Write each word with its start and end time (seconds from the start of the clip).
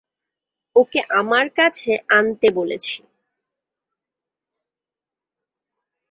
ওকে 0.75 0.99
আমার 1.19 1.45
কাছে 1.57 1.91
আনতে 2.17 2.47
বলেছি! 2.51 2.97